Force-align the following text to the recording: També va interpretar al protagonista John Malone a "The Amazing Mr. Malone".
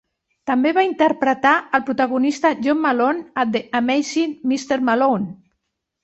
També 0.49 0.69
va 0.75 0.83
interpretar 0.85 1.51
al 1.79 1.83
protagonista 1.89 2.49
John 2.67 2.81
Malone 2.85 3.21
a 3.41 3.45
"The 3.57 3.61
Amazing 3.81 4.33
Mr. 4.53 4.79
Malone". 4.89 5.29